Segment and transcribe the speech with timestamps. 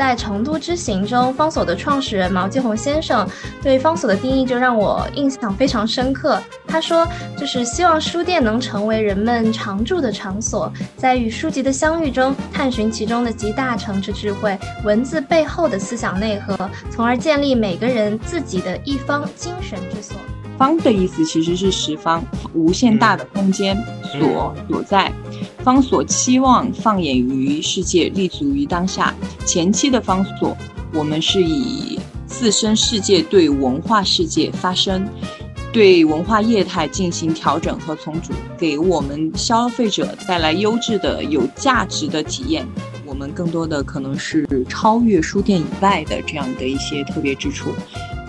[0.00, 3.28] 在成都之行中，方所的创始人毛继红先生
[3.62, 6.40] 对方所的定义就让我印象非常深刻。
[6.66, 7.06] 他说，
[7.36, 16.56] 就是希望书店能成为人们常驻的场所，在与书籍的相遇中，探寻其中的集大成之智慧，文字背后的思想内核，
[16.90, 20.16] 从而建立每个人自己的一方精神之所。
[20.56, 22.24] 方的意思其实是十方，
[22.54, 25.12] 无限大的空间所所在。
[25.62, 29.14] 方所期望放眼于世界，立足于当下。
[29.44, 30.56] 前期的方所，
[30.94, 35.06] 我们是以自身世界对文化世界发声，
[35.70, 42.66] 对文化业态进行调整和重组，给我们消费者带来优质的、有价值的体验。
[43.04, 47.70] 我们更多的可能是超越书店以外的这样的一些特别之处。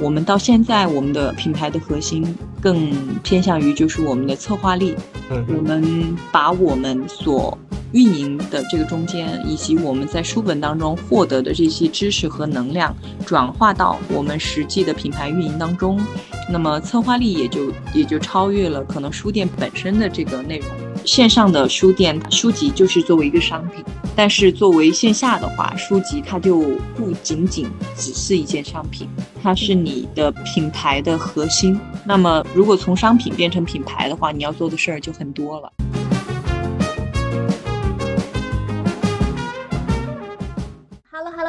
[0.01, 2.91] 我们到现在，我们的品牌的核心更
[3.21, 4.95] 偏向于就是我们的策划力。
[5.29, 7.55] 嗯，我们把我们所
[7.91, 12.95] 运营的这个中间，以及我们在书本当中获得的这些知识和能量，
[13.27, 16.01] 转化到我们实际的品牌运营当中。
[16.49, 20.67] 那么策划力也就也就超越了可能书店本身的这个内容。
[21.05, 23.83] 线上的书店书籍就是作为一个商品。
[24.13, 26.59] 但是作为线下的话，书籍它就
[26.95, 29.07] 不仅仅只是一件商品，
[29.41, 31.79] 它是你的品牌的核心。
[32.05, 35.71] 那么，如果从商品变成品牌的话，你要做的事儿就很多了。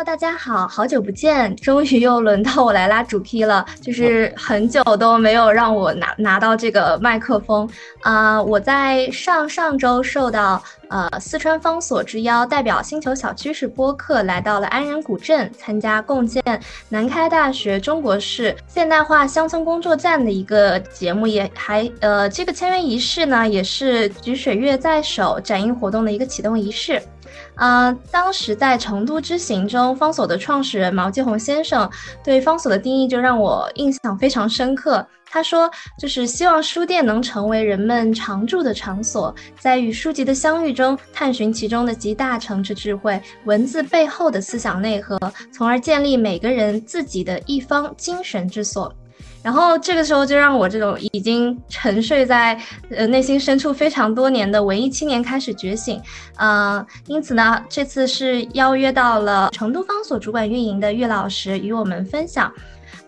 [0.05, 7.69] 大家好，好久不见，终于又轮到我来拉主 P 了，就是很久都没有让我拿拿到这个麦克风
[8.01, 8.43] 啊！
[8.43, 16.43] 我在上上周受到呃四川方所之邀，代表星球小趋势播客来到了安仁古镇，参加共建
[16.89, 27.01] 南开大学中国式现代化乡村工作站的一个节目，也还呃这个签约仪式呢，也是举水月在手展映活动的一个启动仪式。
[27.57, 31.89] 呃，当时在成都之行中，方所的创始人毛继红先生
[32.25, 35.07] 对方所的定义就让我印象非常深刻。
[35.31, 45.19] 他说，就是希望书店能成为人们常驻的场所，在与书籍的相遇中，探寻其中的集大成之智慧，文字背后的思想内核，
[45.51, 48.93] 从而建立每个人自己的一方精神之所。
[49.43, 52.59] 然后这个时候就让我这种已经沉睡在
[52.91, 56.01] 呃内心深处非常多年的文艺青年开始觉醒，
[56.37, 62.53] 嗯，因此呢，这次是邀约到了成都方所主管运营的岳老师与我们分享，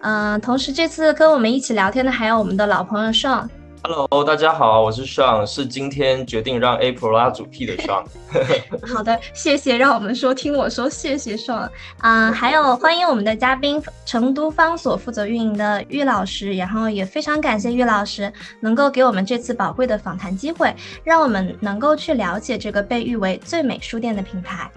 [0.01, 3.49] 嗯，同时这次跟我们一起聊天的还有我们的老朋友盛。
[3.87, 8.03] Hello，大家好，我是尚，是今天决定让 April 拉主 P 的尚。
[8.89, 11.71] 好的，谢谢，让我们说听我说，谢谢尚。
[11.99, 20.75] 啊，还有欢迎我们的嘉宾，成都方所负责运营的玉老师，然后也非常感谢玉老师能够给我们这次宝贵的访谈机会，
[21.05, 24.71] 让我们能够去了解这个被誉为最美书店的品牌。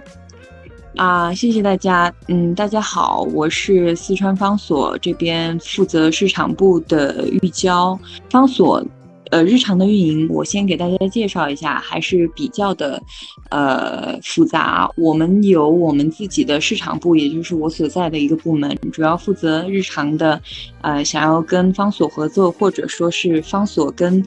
[0.97, 2.13] 啊，谢谢大家。
[2.27, 7.97] 嗯，大家好，我是四川方所这边负责市场部的玉娇
[8.29, 8.83] 方所。
[9.31, 13.01] 呃，日常的运营，我先给大家介绍一下，还是比较的，
[13.49, 14.89] 呃，复杂。
[14.97, 20.41] 我们有我们自己的市场部，也就是我所在的一个部门，主要负责日常的，
[20.81, 24.23] 呃，想要跟方所合作，或者说是方所跟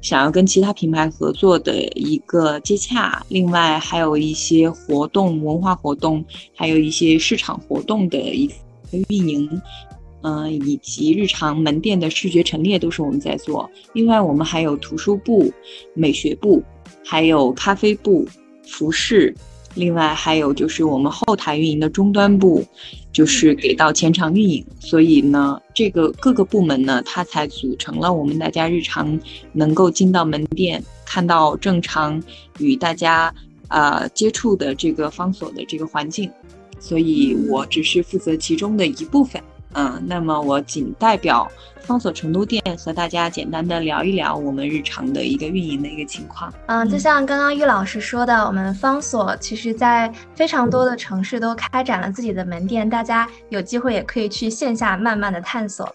[0.00, 3.20] 想要跟其他品牌合作的一个接洽。
[3.28, 8.54] 另外还有一些活动、文化活动，还有一些市场活动的一个
[9.08, 9.60] 运营。
[10.22, 13.70] 嗯，以及日常门店的视觉陈列都是我们在做。
[13.92, 15.52] 另外，我们还有图书部、
[15.94, 16.62] 美学部，
[17.04, 18.26] 还有咖啡部、
[18.66, 19.34] 服饰。
[19.74, 22.64] 另外，还有就是我们后台运营的终端部，
[23.12, 24.64] 就是给到前场运营。
[24.80, 29.20] 所以呢，这个各个部门呢，它才组成了我们大家日常
[29.52, 32.20] 能够进到门店，看到正常
[32.58, 33.32] 与大家
[33.68, 36.28] 呃接触的这个方所的这个环境。
[36.80, 39.40] 所以我只是负责其中的一部分。
[39.74, 41.46] 嗯，那么我仅代表
[41.80, 46.52] 方所成都店和大家简单的聊一聊我们日常的一个运营的一个情况。
[46.66, 55.94] 嗯，就像刚刚玉老师说的，我们方所其实在非常多的城市都开展了自己的门店，大家有机会也可以去线下慢慢的探索。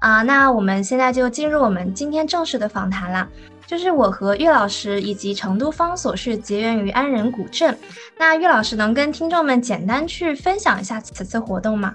[0.00, 3.28] 啊，那我们现在就进入我们今天正式的访谈啦。
[3.66, 7.76] 就是我和玉老师以及成都方所是结缘于安仁古镇。
[8.18, 11.94] 那玉老师能跟听众们简单去分享一下此次活动吗？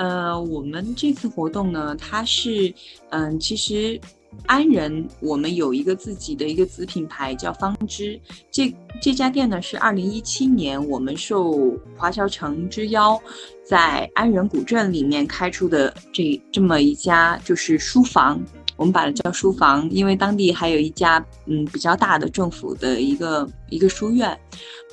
[0.00, 2.72] 呃，我们这次活动呢，它是，
[3.10, 4.00] 嗯，其实
[4.46, 8.18] 安仁我们有一个自己的一个子品牌叫方知，
[8.50, 13.20] 这这家店呢是二零一七年我们受华侨城之邀，
[13.62, 18.42] 在安仁古镇里面开出的这这么一家就是书房。
[18.76, 24.34] 我们把它叫书房，因为当地还有一家嗯比较大的政府的一个一个书院。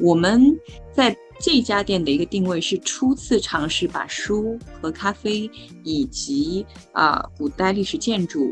[0.01, 0.53] 我们
[0.91, 5.49] 在这家店的一个定位是初次尝试把书和咖啡
[5.83, 8.51] 以及啊古代历史建筑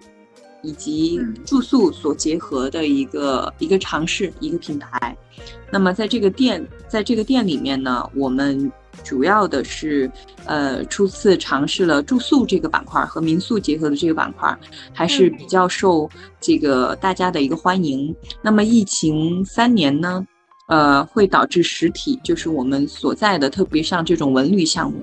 [0.62, 5.16] 以及住宿所结合的一个一个尝试一个品牌。
[5.72, 8.72] 那么在这个店在这个店里面呢，我们。
[9.04, 10.10] 主要的是，
[10.46, 14.58] 呃，初次尝试了住宿这个板块和民宿结合的这个板块，
[14.94, 16.10] 还是比较受
[16.40, 18.16] 这个大家的一个欢迎。
[18.42, 20.26] 那么疫情三年呢，
[20.68, 24.98] 呃，会导致实体就是我们所在的，特别像这种文旅项目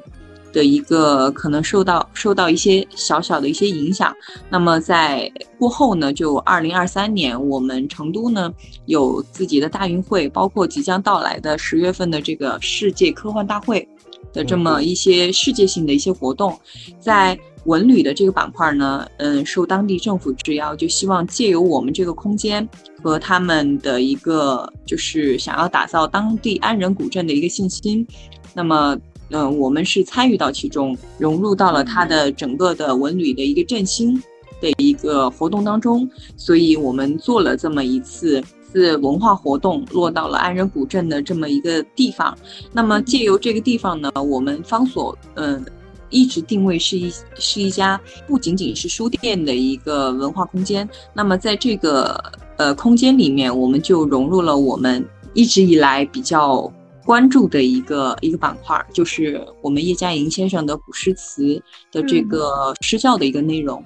[0.53, 4.15] 的一个可能受到受到一些小小的一些影响。
[4.51, 8.53] 那么在过后呢，就二零二三年，我们成都呢
[8.87, 13.89] 有自己的大运会，包括即将到来的十月份的这个世界科幻大会。
[14.33, 16.59] 的这么一些世界性的一些活动，
[16.99, 22.69] 在文旅的这个板块呢，嗯，受当地政府之邀，就希望借由我们这个空间
[23.03, 28.05] 和他们的一个，就是想要打造当地安仁古镇的一个信心。
[28.53, 28.99] 那么，
[29.31, 34.21] 嗯，我们是参与到其中，融入到了它的整个的文旅的一个振兴
[34.61, 38.43] 的一个活动当中，所以我们做了这么一次。
[38.73, 42.37] 次文化活动落到了安仁古镇的这么一个地方，
[42.73, 45.63] 那么借由这个地方呢，我们方所嗯
[46.09, 50.89] 一直定位是一是一家不仅仅是书店的一个文化空间。
[51.13, 52.19] 那么在这个
[52.57, 55.05] 呃空间里面，我们就融入了我们
[55.35, 56.71] 一直以来比较
[57.05, 61.61] 关注的一个一个板块，就是我们叶嘉莹先生的古诗词
[61.91, 63.83] 的这个诗教的一个内容。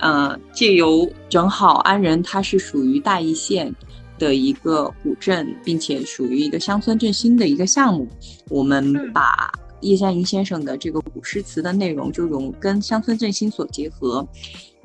[0.00, 3.74] 嗯，借由正好安仁它是属于大邑县。
[4.18, 8.06] 的一个古镇，并且属于一个乡村振兴的一个项目。
[8.48, 9.50] 我们把
[9.80, 14.26] 叶嘉莹先生的这个古诗词的内容就融跟乡村振兴所结合，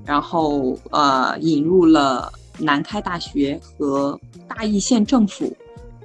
[0.05, 5.55] 然后呃引入了南开大学和大邑县政府，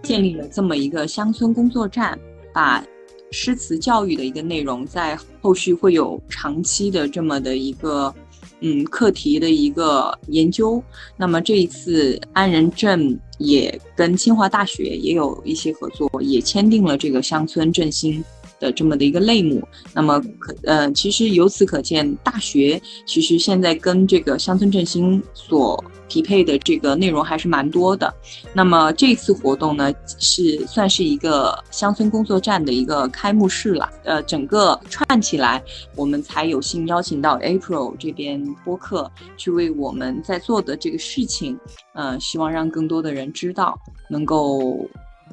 [0.03, 2.19] 建立了这么一个乡村工作站，
[2.53, 2.83] 把
[3.31, 8.15] 诗词教育的一个内容在后续会有长期的这么的一个。
[8.61, 10.83] 嗯，课题的一个研究。
[11.17, 18.23] 那么这一次安仁镇也跟清华大学也有一些合作，也签订了这个乡村振兴
[18.61, 19.67] 的这么的一个类目。
[19.93, 25.83] 那么可呃，其实由此可见，大学其实现在跟这个乡村振兴所。
[26.11, 28.11] 匹配的这个内容还是蛮多的。
[28.55, 33.91] 那么这次活动呢，是算是一个乡村工作站的一个开幕式了。
[34.05, 35.63] 呃，整个串起来，
[35.95, 41.61] 我们才有幸邀请到 April 这边播客去为我们在做的这个事情，
[41.93, 43.79] 呃，希望让更多的人知道，
[44.09, 44.89] 能够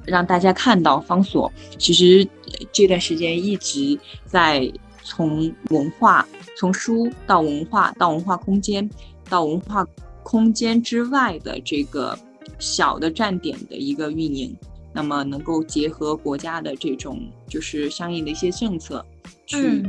[0.06, 2.28] 让大家看到方所其实
[2.72, 4.72] 这段时间一直在
[5.04, 6.28] 从文化，
[6.58, 8.90] 从书到文化，到文化空间，
[9.30, 9.88] 到文化。
[10.28, 12.18] 空间之外的这个
[12.58, 14.58] 小的站点的一个运营，
[14.92, 19.06] 那么能够结合国家的这种就是相应的一些政策，
[19.46, 19.84] 去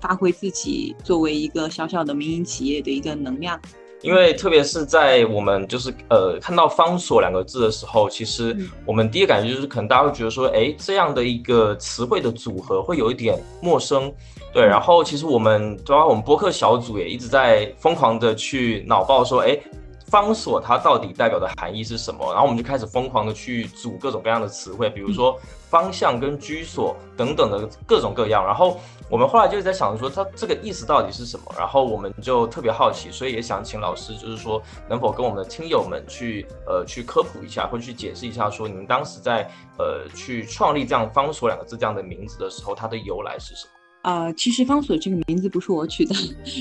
[0.00, 3.60] 发挥自己作为一个小小的民营企业的一个能量。
[4.04, 8.54] 因为特别是在我们就是呃看到“方所”两个字的时候，其实
[8.84, 14.12] 我们第一感觉就是可能大家会觉得说，哎，这样的一个词汇的组合会有一点陌生。
[14.52, 19.58] 对，然后其实我们包括我们播客小组也一直在疯狂的去脑爆说，哎，
[20.06, 22.30] 方所它到底代表的含义是什么？
[22.30, 25.40] 然后我们就开始疯狂的去组各种各样的词汇，比如说
[25.74, 28.46] 方向跟居所等等的各种各样。
[28.46, 28.78] 然后
[29.10, 31.52] 我们后来就是在想着说，它这个意思到底是什么？
[31.58, 43.70] 然后我们就特别好奇，所以也想请老师，就是说能否跟我们的听友们去呃去科普一下，或者去解释一下，说你们当时在呃去创立这样方所两个字这样的名字的时候，它的由来是什么？
[44.02, 46.14] 呃，其实方所这个名字不是我取的，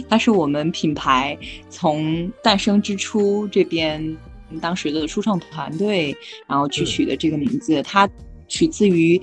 [0.10, 1.38] 它是我们品牌
[1.70, 4.17] 从诞生之初这边
[4.62, 6.15] 当时的初创团队，
[6.48, 7.84] 然后去取的这个名字。
[7.84, 8.10] 它
[8.48, 9.22] 取自于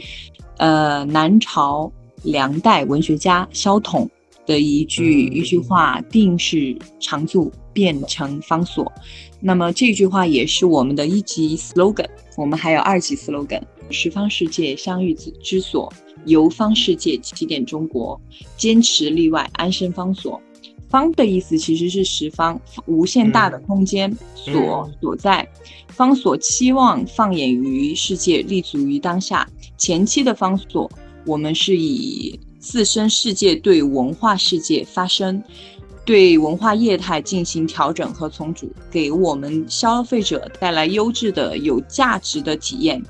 [0.58, 1.90] 呃南朝
[2.22, 4.08] 梁代文学家萧统
[4.46, 8.90] 的一句一句话：“定是常住，变成方所。”
[9.40, 15.92] 那么这句话也是我们的一级 slogan，我们还有二级 slogan：“ 十方世界相遇之之所。”
[16.26, 18.20] 游方世界，起点中国，
[18.54, 20.38] 坚持例外，安身方所。
[20.90, 25.48] 方的意思其实是十方，无限大的空间所所在。
[25.88, 29.48] 方所期望放眼于世界，立足于当下。
[29.78, 30.90] 前期的方所，
[31.24, 35.42] 我们是以自身世界对文化世界发声，
[36.04, 43.00] 对文化业态进行调整和重组，给我们消费者带来优质的、有价值的体验。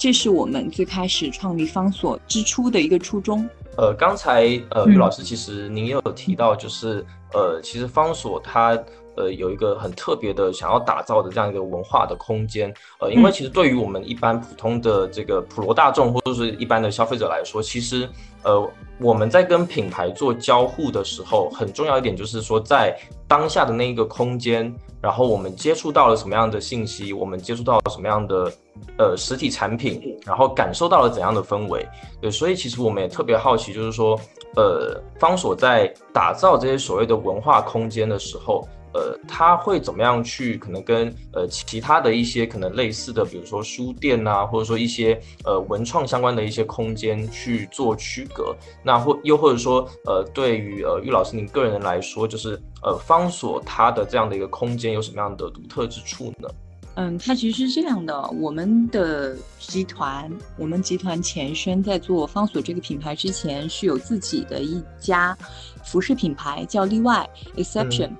[0.00, 3.46] 这是我们最开始创立方所之初的一个初衷。
[3.76, 7.04] 呃，刚才呃，于老师其实您也有提到，就是
[7.34, 8.74] 呃，其实方所它
[9.16, 12.72] 呃有一个很特别的想要打造的这样一个文化的空间。
[12.98, 18.08] 呃，因为其实对于我们一般普通的这个普罗大众或者是一般的消费者来说，其实
[18.42, 24.74] 呃我们在跟品牌做交互的时候，很重要一点就是说在当下的那一个空间。
[25.02, 27.14] 然后我们接触到了什么样的信息？
[27.14, 28.52] 我们接触到了什么样的
[28.98, 29.98] 呃实体产品？
[30.26, 31.88] 然后感受到了怎样的氛围？
[32.20, 34.20] 对，所以其实我们也特别好奇，就是说，
[34.56, 38.68] 呃，方所在打造这些所谓的文化空间的时候。
[38.92, 48.54] 呃，他会怎么样去可能跟呃其他的一些可能类似的，比如说书店啊，或者说一些呃文创相关的一些空间去做区隔？
[48.82, 56.48] 那或又或者说呃，对于呃玉老师您个人来说，就是呃方所它的这样的一个空间有什么样的独特之处呢？
[56.96, 60.28] 嗯，它其实是这样的，我们的集团，
[60.58, 65.38] 我们集团前身在做方所这个品牌之前，是有自己的一家
[65.84, 68.08] 服饰品牌叫例外 Exception。
[68.08, 68.16] 嗯，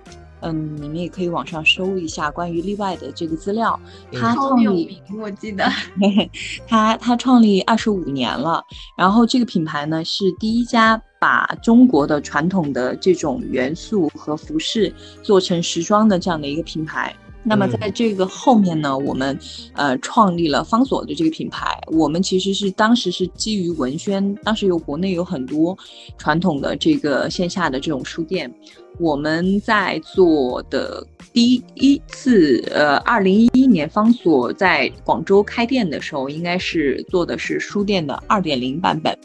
[0.49, 3.79] 你们也可以网上搜一下关于例外的这个资料。
[4.13, 5.69] 他创立，我记得，
[6.67, 8.63] 他他创立二十五年了。
[8.97, 14.93] 然后这个品牌呢，是第一家把中国的传统的这种元素和服饰
[15.23, 17.15] 做成时装的这样的一个品牌。
[17.43, 19.37] 那么在这个后面呢，我们
[19.73, 21.79] 呃创立了方所的这个品牌。
[21.89, 25.77] 我们其实是当时是基于文轩，当时有国内有很多
[26.19, 28.53] 传统的这个线下的这种书店。
[28.99, 39.17] 我们在做的第一次，呃，二零一一年方所在广州开店的时候，应该是做的是书店的二点零版本，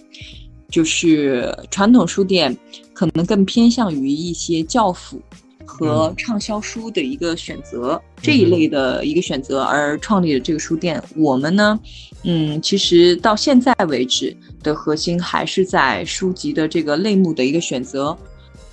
[0.70, 2.56] 就是传统书店
[2.94, 5.20] 可能更偏向于一些教辅
[5.66, 11.02] 和畅销书的一个选择这一类的一个选择而创立的这个书店。
[11.16, 11.80] 我们呢，
[12.24, 18.18] 嗯，其实到现在为止的核心还是在书籍的这个类目的一个选择。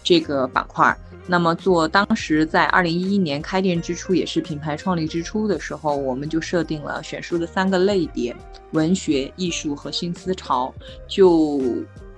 [0.05, 0.97] 这个板块，
[1.29, 8.35] 那么做当时在二零一一年开店之初，也是品牌创立之初的时候，我们就设定了选书的三个类别：
[8.73, 10.75] 文学、艺术和新思潮，
[11.07, 11.63] 就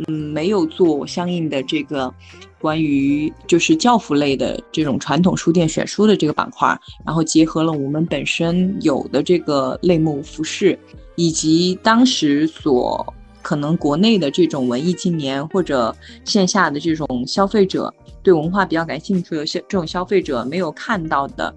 [0.07, 2.13] 嗯没有做相应的这个
[2.61, 10.79] 关于就是教辅类的这种传统书店选书的这个板块，然后结合了我们本身有的这个类目服饰，
[11.17, 13.15] 以及当时所。
[13.45, 21.55] 可能国内的这种文艺青年或者线下的这种消费者，对文化比较感兴趣的消这种消费者没有看到的，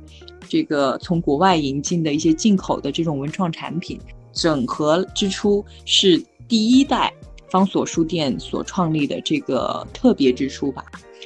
[0.49, 3.97] 这个从国外引进的一些进口的这种文创产品，
[4.33, 7.13] 整合之初是第一代
[7.49, 10.83] 方所书店所创立的这个特别之处吧。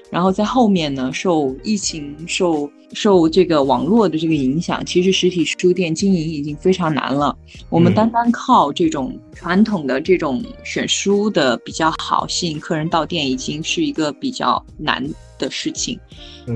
[0.09, 7.33] 然后在后面呢，受疫情受受这个网络的这个影响，其实实体书店经营已经非常难了。
[7.69, 15.01] 我们单单靠这种传统的这种选书的比较好，吸引客人到店，已经是一个比较难
[15.39, 15.97] 的事情。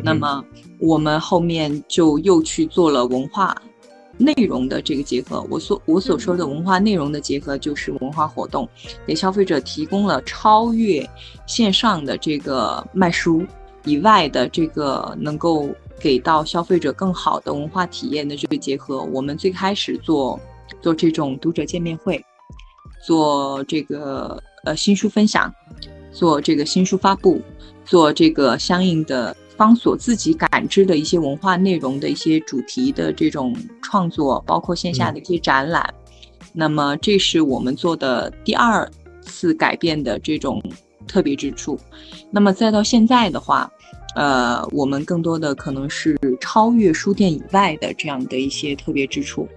[0.04, 0.44] 那么
[0.80, 3.56] 我们后面就又去做了文化。
[4.18, 8.68] 内容的这个结合，我所我所说的文化内容的结合，就是文化活动，
[9.06, 11.08] 给消费者提供了超越
[11.46, 13.44] 线上的这个卖书
[13.84, 15.70] 以外的这个能够
[16.00, 19.04] 给到消费者更好的文化体验的这个结合。
[19.04, 20.40] 我们最开始做
[20.82, 22.24] 做这种读者见面会，
[23.06, 25.54] 做这个呃新书分享，
[26.12, 27.42] 做这个新书发布，
[27.84, 29.36] 做这个相应的。
[29.58, 35.94] 方所自己感知的一些文化内容的一些主题的这种创作，包括线下的一些展览，
[36.54, 38.90] 那么这是我们做的第二
[39.22, 40.62] 次改变的这种
[41.08, 41.80] 特别之处。
[42.32, 43.72] 那么再到现在的话，
[44.16, 49.48] 呃，我们更多的可能是超越书店以外的这样的一些特别之处。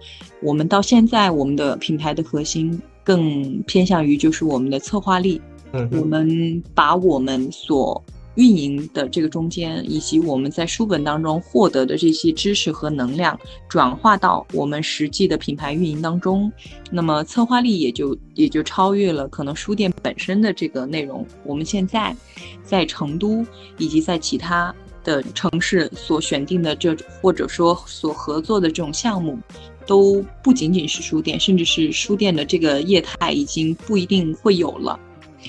[0.43, 5.41] 我们到现在，我们的品牌的核心更偏向于就是我们的策划力。
[5.73, 8.03] 嗯，我们把我们所
[8.39, 13.37] 运营的这个中间，以及我们在书本当中获得的这些知识和能量，
[13.69, 16.51] 转化到我们实际的品牌运营当中，
[16.89, 21.27] 那么策划力也就也就超越了可能书店本身的这个内容。
[21.45, 22.15] 我们现在
[22.63, 23.45] 在成都
[23.77, 29.37] 以及在其他的城市所选定的这或者说所合作的这种项目，
[29.85, 34.97] 都不仅仅是书店，甚至是书店的这个业态已经不一定会有了。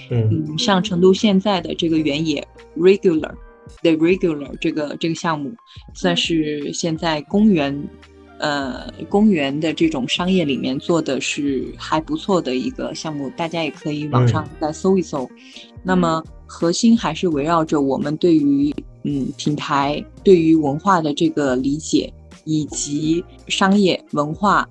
[0.09, 2.47] 嗯，像成都现在的这个原野。
[2.77, 5.51] regular，the regular 这个这个项目，
[5.93, 7.89] 算是现在公园，
[8.37, 15.29] 呃，公园的这种商业里面做的是还不错的一个项目，大家也可以网上再搜一搜。
[15.83, 22.13] 那么核心还是围绕着我们对于嗯品牌、对于文化的这个理解，
[22.45, 24.67] 以及商业文化、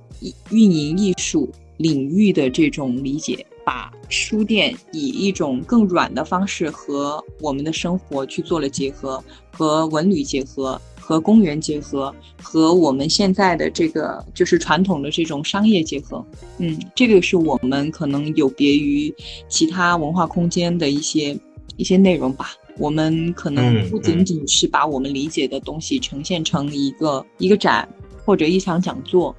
[0.50, 3.44] 运营艺术领域的这种理解。
[3.68, 9.22] 把书店以一种更软的方式和我们的生活去做了结合，
[9.52, 16.24] 和文旅结合，和公园结合，和我们现在的这个就是传统的这种商业结合。
[16.56, 19.14] 嗯，这个是我们可能有别于
[19.50, 21.38] 其他文化空间的一些
[21.76, 22.54] 一些内容吧。
[22.78, 27.86] 我们可能不仅仅是把我们理解的东西呈现成一个一个展
[28.24, 29.36] 或者一场讲座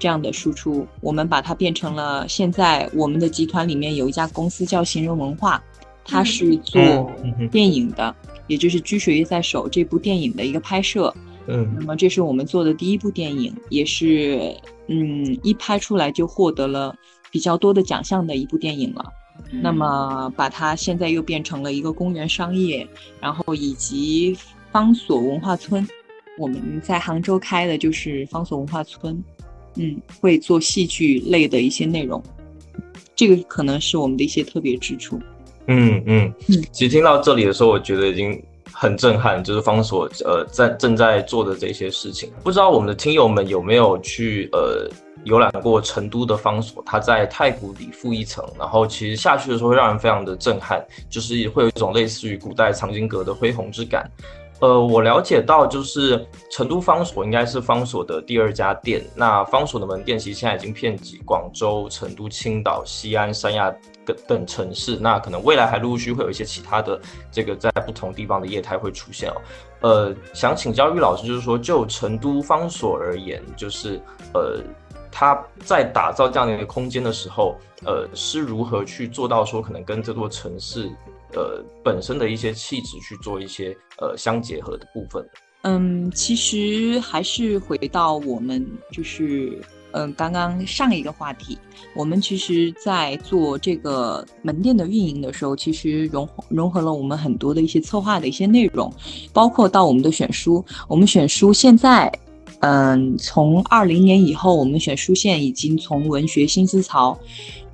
[0.00, 5.62] 这样的输出，我们把它变成了现在我们的集团里面有一家公司叫行人文化，
[6.04, 7.08] 它是做
[7.52, 8.12] 电影的。
[8.48, 11.14] 也就是《掬水月在手》这部电影的一个拍摄，
[11.46, 14.52] 嗯，那么这是我们做的第一部电影，也是
[14.88, 16.92] 嗯一拍出来就获得了
[17.30, 19.04] 比较多的奖项的一部电影了。
[19.62, 22.84] 那么把它现在又变成了一个公园商业，
[23.20, 24.36] 然后以及
[24.72, 25.86] 方所文化村，
[26.36, 29.22] 我们在杭州开的就是方所文化村，
[29.76, 32.22] 嗯，会做戏剧类的一些内容，
[33.14, 35.18] 这个可能是我们的一些特别之处。
[35.66, 42.30] 嗯嗯嗯，其实听到这里的时候，我觉得已经很震撼，就是方所呃在正在做的这些事情。
[42.42, 44.90] 不知道我们的听友们有没有去呃
[45.24, 46.82] 游览过成都的方所？
[46.84, 54.10] 它在太古里负一层，然后其实下去的时候会让人非常的震撼，就是会有一种类似于古代藏经阁的恢宏之感。
[54.60, 59.02] 呃，我了解到，就是成都方所应该是方所的第二家店。
[59.14, 63.74] 那方所的门店其实现在已经遍及广州、成都、青岛、西安、三亚
[64.04, 64.98] 等等城市。
[65.00, 67.00] 那可能未来还陆续会有一些其他的
[67.32, 69.36] 这个在不同地方的业态会出现哦。
[69.80, 73.98] 呃，想请教玉老师，就是说就成都方所而言，就是
[74.34, 74.60] 呃，
[75.10, 80.90] 他在打造这样的一个空间的时候，呃，是如何去做到说可能跟这座城市。
[81.34, 85.24] 呃，本身的一些气质去做一些呃相结合的部分。
[85.62, 89.60] 嗯，其实还是回到我们就是
[89.92, 91.58] 嗯刚刚上一个话题，
[91.94, 98.90] 我们其实，在做这个门店的运营的时候，其实融融合了我们很多的一些策划的一些内容，
[99.34, 100.64] 包括到我们的选书。
[100.88, 102.10] 我们选书现在，
[102.60, 107.18] 嗯，从二零年以后，我们选书线已经从文学新思潮。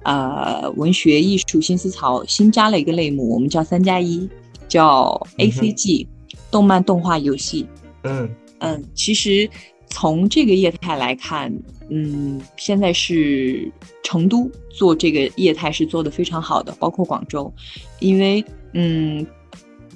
[0.07, 4.29] 呃，文学艺术新思潮新加了一个类目，我们叫三加一，
[4.69, 6.07] 叫 A C G，
[6.49, 7.67] 动漫、动画、游戏。
[8.05, 9.51] 嗯嗯，其实
[9.89, 11.53] 从这个业态来看，
[11.91, 13.69] 嗯，现在是
[14.05, 17.53] 成都做这个业态是做的非常好的，包括广州，
[17.99, 19.27] 因为嗯，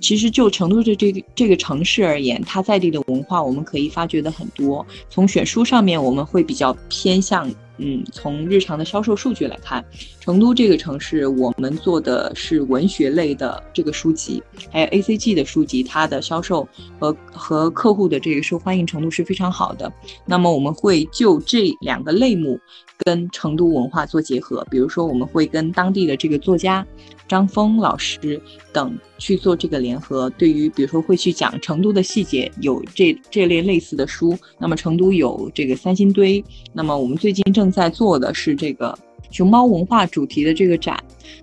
[0.00, 4.84] 其实就成都的这个这个城市而言，它在地的文化我们可以发掘的很多。
[5.08, 7.48] 从选书上面，我们会比较偏向。
[7.80, 9.84] 嗯，从日常的销售数据来看，
[10.20, 19.90] 成都这个城市，我们做的是文学类的这个书籍，还有 A C G 的书籍，它的销售和和客户的这个受欢迎程度是非常好的。
[20.26, 22.60] 那么我们会就这两个类目
[22.98, 26.86] 跟成都文化做结合，比如说我们会跟当地的这个作家。
[27.28, 34.36] 张峰老师等去做这个联合，对于比如说会去讲成都的细节，有这这类类似的书。
[34.58, 38.96] 那么成都有这个三星堆，那么我们最近正在做的是这个
[39.30, 40.98] 熊猫文化主题的这个展，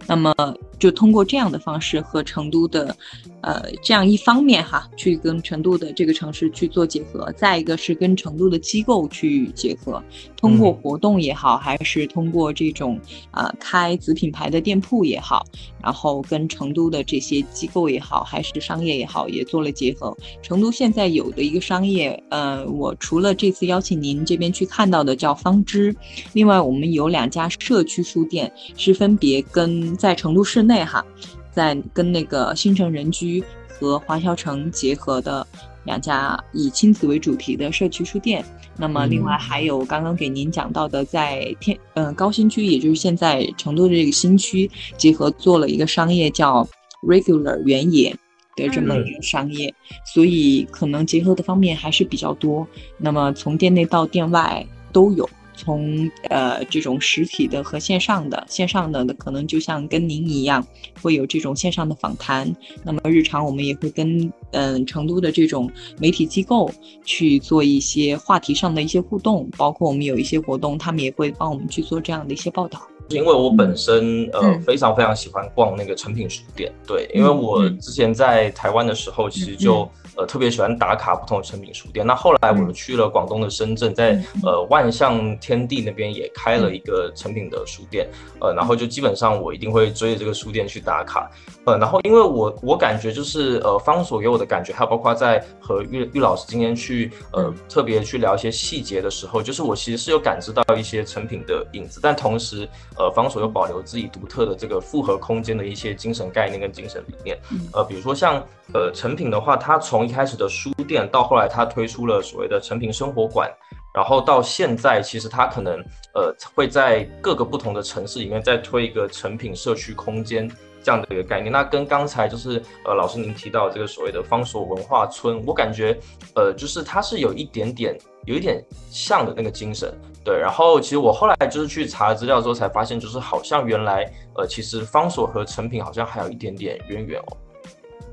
[0.06, 0.34] 那么。
[0.80, 2.96] 就通过这样的方式和成都的，
[3.42, 10.00] 呃，这样一方面哈，去跟成都的这个城市去做结合；再一个是跟成都的机构去结合，
[10.40, 13.00] 通过活动也好，还是通过这种
[13.32, 15.44] 呃开子品牌的店铺也好，
[15.82, 20.16] 然后跟成都的这些机构也好，还是商业也好，也做了结合。
[20.44, 25.96] 成都现在有的一个商业，呃，我除了这次邀请您这边去看到的叫方知，
[26.34, 29.67] 另外我们有两家社区书店，是分别跟
[29.98, 30.62] 在成都市。
[30.62, 31.06] 内哈，
[31.52, 35.48] 在跟那个新城人居和华侨城结合的
[35.86, 38.44] 两家以亲子为主题的社区书店。
[38.76, 46.68] 那么，另外还有刚刚给您讲到的，在天嗯高新区，也就是现在成都的这个新区，结合做了一个商业叫
[47.02, 48.14] Regular 原野
[48.56, 49.74] 的这么一个商业，
[50.14, 52.68] 所以可能结合的方面还是比较多。
[52.98, 55.28] 那么从店内到店外都有。
[55.58, 60.66] 从呃这种实体的和线上的，线上的可能就像跟您一样，
[61.02, 62.50] 会有这种线上的访谈。
[62.86, 66.72] 那么日常我们也会跟嗯成都的这种媒体机构
[67.04, 72.88] 去做一些话题上的一些互动，包括我们有一些活动，他们也会帮我们去做这样的一些报道。
[73.10, 79.90] 因为我本身呃非常非常喜欢逛那个成品书店，对，因为我之前在台湾的时候，其实就。
[80.20, 82.04] 呃，特别喜欢打卡不同的成品书店。
[82.04, 88.10] 那后来我们去了广东的深圳，在呃万象天地那边也开了一个成品的书店。
[88.42, 91.30] 呃，然后就基本上我一定会追着这个书店去打卡。
[91.66, 107.38] 呃，然后因为我我感觉就是呃方所给我的感觉，还有包括在和玉玉老师今天去呃特别去聊一些细节的时候，就是我其实是有感知到一些成品的影子，但同时呃，方所又保留自己独特的这个复合空间的一些精神概念跟精神理念。
[107.74, 113.52] 呃，比如说像呃成品的话，它从一开始的书店到后来它推出了所谓的成品生活馆，
[113.94, 115.80] 然后到现在其实它可能
[116.14, 120.50] 呃会在各个不同的城市里面再推一个成品社区空间。
[120.84, 126.00] 这样的一个概念，那跟刚才就是呃老师您提到这个所谓的方所文化村，我感觉
[126.34, 129.94] 呃就是它是有一点点有一点像的那个精神，
[130.28, 130.38] 对。
[130.38, 134.04] 然后其实我后来就是去查资料之后才发现，就是好像原来
[134.36, 137.38] 呃其实方所和成品好像还有一点点渊源哦。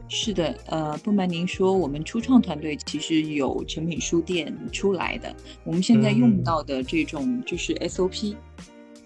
[0.09, 8.37] 是的，呃不瞒您说，我们初创团队其实有成品书店出来的，我们现在用到的这种就是 SOP。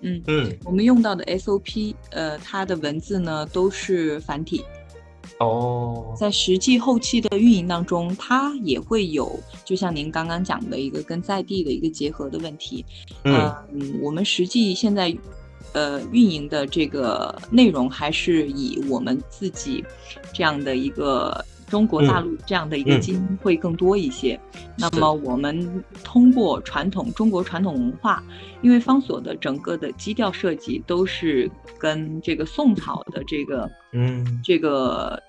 [0.03, 4.63] 嗯嗯，我们用到的 SOP，呃，它的文字呢都是繁体。
[5.39, 12.85] 哦，在实际后期的运营当中，它也会有，就像您刚刚讲的一个跟在地的一个结合的问题。
[13.25, 13.53] 嗯，
[14.03, 15.17] 我们实际现在，
[15.73, 19.85] 呃，运营的这个内容还是以我们自己
[20.33, 21.45] 这样的一个。
[21.69, 24.39] 中国大陆这样的一个基因会更多一些。
[24.77, 28.23] 那么我们通过传统中国传统文化，
[28.63, 35.23] 因为方所的整个的基调设计都是跟这个宋朝的这个嗯这个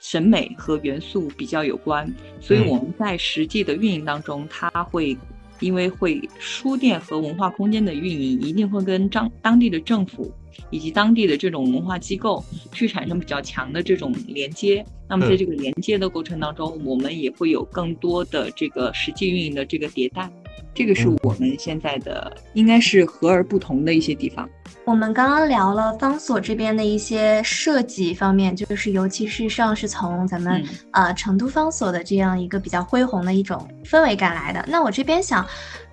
[0.00, 5.16] 审美和元素比较有关，所以我们在实际的运营当中，它会
[5.60, 10.30] 因为会书店和文化空间的运营一定会跟当当地的政府。
[10.70, 20.30] 以及当地的这种文化机构去产生比较强的这种连接，那么在这个连接的过程当中，我们也会有更多的这个实际运营的这个迭代，
[20.74, 24.48] 这个是我们现在的应该是和而不同的一些地方。
[24.84, 34.64] 我们刚刚聊了方所这边的一些设计方面，就是尤其是上是从咱们呃成都方所的这样一个比较恢宏的一种氛围感来的。
[34.68, 35.46] 那我这边想。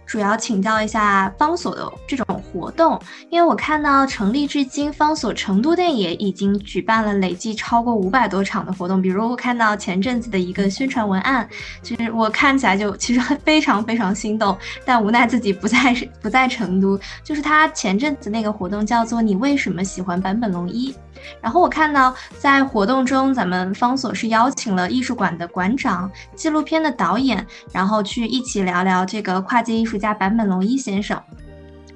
[0.05, 9.01] 主要请教一下方所的这种活动，因为我看到成立至今，方所成都店也已经举办了累计超过五百多场的活动。
[9.01, 11.47] 比如我看到前阵子的一个宣传文案，
[11.81, 16.99] 其实我看起来就其实非常非常心动，但无奈自己不在不在成都。
[17.23, 20.93] 就是他前阵子那个活动叫做“你为什么喜欢坂本龙一”。
[21.41, 31.21] 然后我看到在活动中，咱们方所是邀请了艺术馆的馆长、纪录片的导演，然后去一起聊聊这个跨界艺术家坂本龙一先生。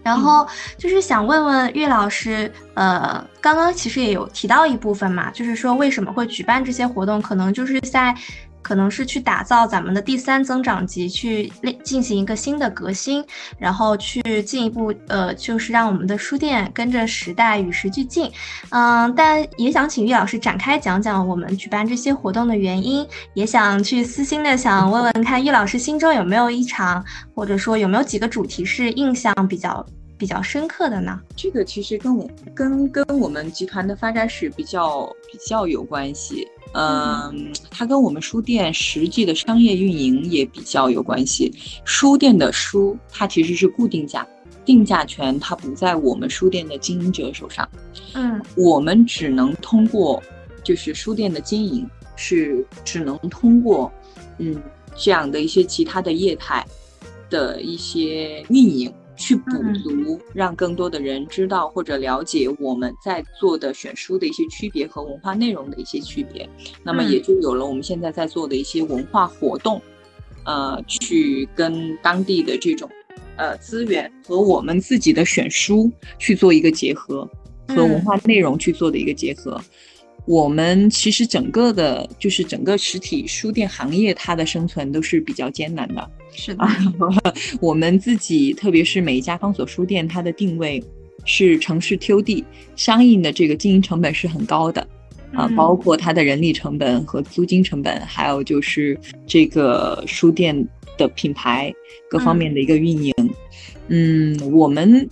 [0.03, 8.15] 然后就是想问问岳老师，呃，刚刚其实也有提到一部分嘛，就是说为什么会举办这些活动，可能就是在。
[8.67, 11.49] 可能是去打造咱们的第三增长极，去
[11.85, 13.23] 进行一个新的革新，
[13.57, 18.29] 然后去进一步呃，就是让我们的书店跟着时代与时俱进。
[18.71, 27.01] 嗯，但也想请于老师展开讲讲我们举办这些活动的原因，也想去私心的想问问看，于老师心中有没有一场，
[27.33, 29.85] 或者说有没有几个主题是印象比较
[30.17, 31.17] 比较深刻的呢？
[31.37, 36.45] 这个其实跟我跟跟我们集团的发展史比较比较有关系。
[36.73, 41.51] 嗯，它跟我们书店实际的商业运营也比较有关系。
[41.85, 44.27] 书店的书，它其实是固定价，
[44.63, 47.67] 定价权它不在我们书店的经营者手上。
[48.13, 50.21] 嗯，我们只能通过，
[50.63, 53.91] 就是书店的经营是只能通过，
[54.37, 54.61] 嗯，
[54.95, 56.65] 这样的一些其他的业态
[57.29, 58.93] 的一些运营。
[59.17, 59.51] 去补
[59.83, 66.47] 足，让更多的人知道或者了解我们在做的选书的一些区别和文化内容的一些区别，
[66.83, 69.81] 那么也就有了我们现在在做的一些文化活动，
[70.45, 72.89] 呃，去跟当地的这种
[73.35, 77.27] 呃资源和我们自己的选书去做一个结合，
[77.67, 79.59] 和文化内容去做的一个结合。
[80.27, 86.11] 我们其实整个的，就是整个实体书店行业，它的生存都是比较艰难的。
[86.33, 86.67] 是的，
[87.61, 90.83] 我们自己，特别是每一家方所书店，它的定位
[91.23, 92.43] 是城市 TOD，
[92.75, 94.85] 相应的这个经营成本是很高的
[95.33, 101.73] 啊，包括它的人力成本和租金成本，还有就是这个书店的品牌
[102.09, 103.13] 各方面的一个运营。
[103.87, 105.07] 嗯，我们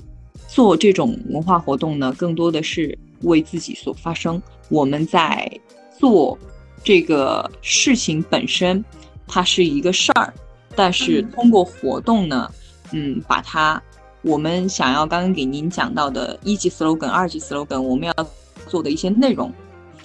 [0.49, 4.41] 做这种文化活动呢，更多的是为自己所发声。
[4.69, 5.49] 我们在
[5.97, 6.37] 做
[6.83, 8.83] 这个事情本身，
[9.27, 10.33] 它是一个事儿，
[10.75, 12.51] 但是通过活动呢，
[12.91, 13.81] 嗯，把它
[14.21, 18.27] 我们想要刚刚给您讲到的一级 slogan、二级 slogan，我们要
[18.67, 19.51] 做的一些内容，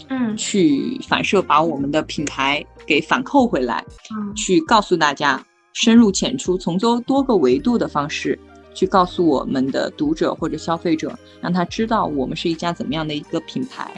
[0.08, 5.42] 嗯，去反射把我们的品牌给反扣回来，嗯，去告诉大家
[5.72, 8.38] 深入浅出，从多多个维度的方式
[8.74, 13.90] 去告诉我们的读者或者消费者，让他知道我们是一家怎么样的一个品牌。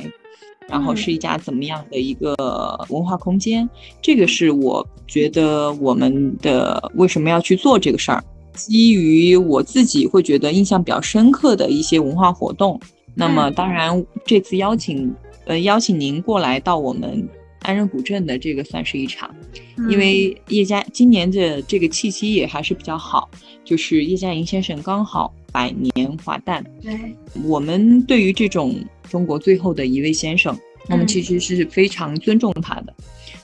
[0.73, 2.35] 然后是一家怎么样的一个
[2.89, 3.69] 文化空间？
[4.01, 12.81] 这个是我觉得我们的为什么要去做这个事儿，基于我自己会觉得印象比较深刻的一些文化活动。
[13.15, 17.29] 那么当然这次邀请呃邀请您过来到我们
[17.63, 19.35] 安仁古镇的这个算是一场，
[19.89, 23.31] 因为叶嘉今年的这个气息也还是比较好，
[23.65, 26.65] 就是叶嘉莹先生刚好百年华诞。
[26.81, 26.99] 对，
[27.45, 28.75] 我们对于这种
[29.09, 32.95] 中国最后的一位先生，我们其实是非常尊重他的。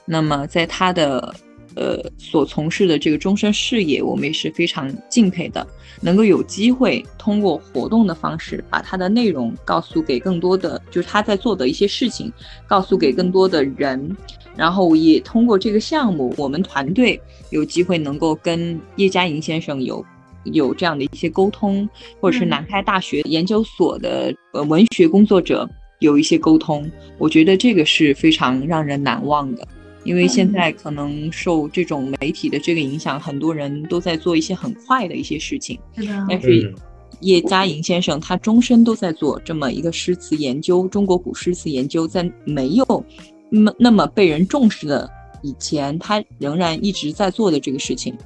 [0.04, 1.34] 那么在他的
[1.76, 5.66] 呃所从事的这个终身事业，我们也是非常敬佩的。
[6.00, 12.32] 能够有机会通过活动的方式，把他的内容告诉给更多的，就是他在做的一些事情，
[12.68, 14.16] 告诉给更多的人。
[14.56, 20.04] 然后也通过这个项目，我们团队有机会能够跟叶嘉莹先生有
[20.44, 21.88] 有这样的一些沟通，
[22.20, 25.68] 或者是南开大学研究所的呃文学工作者
[26.00, 26.88] 有一些沟通。
[27.18, 29.66] 我觉得这个是非常让人难忘的。
[30.08, 35.78] 因为现在可能受这种媒体的这个影响，很多人都在做一些很快的一些事情。
[36.26, 36.74] 但是
[37.20, 43.04] 叶嘉莹先生他终身都在做这么一个诗词研究，中国古诗词研究，在没有
[43.50, 45.06] 那么那么被人重视的
[45.42, 48.16] 以前，他仍然一直在做的这个事情。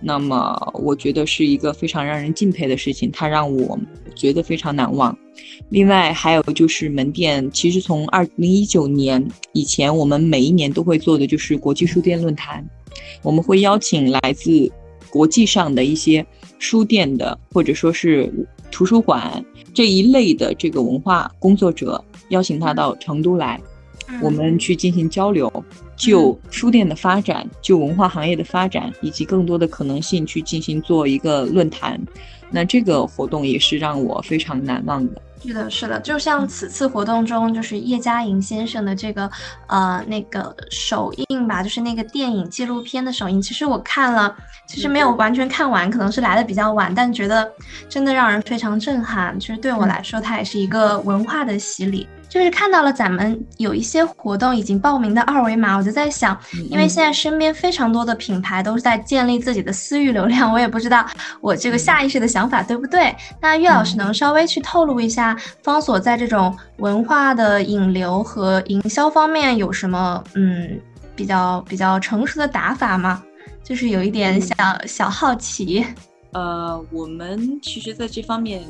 [0.00, 3.78] 那么我觉得是一个非常让人敬佩的事情，他让我
[4.18, 5.16] 觉得非常难忘。
[5.70, 12.62] 另外还有就是门店，其实从二零一九年以前，我们每一年都会做的就是国际书店论坛，
[13.22, 14.70] 我们会邀请来自
[15.08, 16.26] 国际上的一些
[16.58, 18.30] 书店的或者说是
[18.70, 23.60] 图书馆这一类的这个文化工作者，邀请他到成都来，
[24.20, 25.50] 我们去进行交流。
[25.96, 32.00] 就书店的发展，就文化行业的发展，以及更多的可能性去进行做一个论坛，
[32.50, 35.22] 那这个活动也是让我非常难忘的。
[35.40, 39.30] 是的，是的，就像此次活动中，就是叶嘉莹先生的这个
[39.68, 43.40] 呃那个首映吧，就是那个电影纪录片的首映。
[43.40, 47.48] 其实我看了，其实没有完全看完，可能是来的比较晚，但觉得
[47.88, 49.38] 真的让人非常震撼。
[49.38, 52.08] 其实对我来说，它也是一个文化的洗礼。
[52.28, 56.38] 就是看到了咱们有一些活动已经报名的二维码，我就在想，
[56.70, 61.06] 因为现在身边非常多的品牌都是在建立自己的私域流量，我也不知道
[61.40, 63.14] 我这个下意识的想法对不对。
[63.40, 70.78] 那岳老师能稍微去透露一下，方所在这种文化的引流和营销方面有什么嗯
[71.16, 73.22] 比较比较成熟的打法吗？
[73.64, 74.54] 就是有一点小
[74.86, 75.84] 小好奇。
[76.32, 78.62] 呃，我们其实在这方面。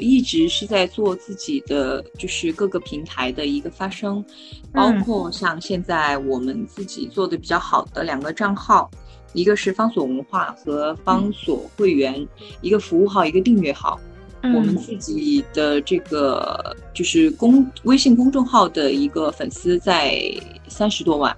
[0.00, 4.24] 一直是在做自己的，就是各个平台的一个发声，
[4.72, 8.90] 包括像现在我们自己做的比较好的两个账号，
[9.32, 12.26] 一个是方所文化和方所会员，
[12.60, 14.00] 一个服务号，一个订阅号。
[14.42, 20.18] 我们自己的这个就是公微信公众号的一个粉丝在
[20.66, 21.36] 三十多万，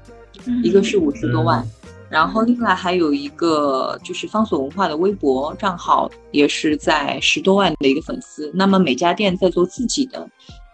[0.62, 1.68] 一个是五十多万。
[2.12, 8.52] 然后另外还有一个就是方所文化的微博账号，也是在十多万的一个粉丝。
[8.52, 10.28] 那么每家店在做自己的，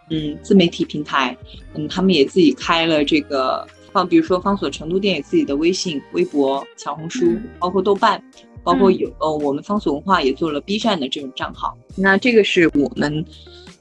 [0.09, 1.37] 嗯，自媒体平台，
[1.75, 8.21] 嗯，他们也自己开了这个方，比如说方所成都店有自己的微信、微博、小红书，包括豆瓣，
[8.61, 11.73] 包括有呃我们方所文化也做了 B 站的这种账号。
[11.95, 13.25] 那这个是我们